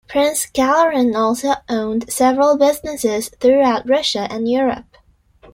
[0.07, 4.97] Prince Gagarin also owned several businesses throughout Russia and Europe.